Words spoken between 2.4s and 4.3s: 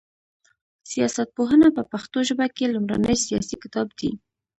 کي لومړنی سياسي کتاب دی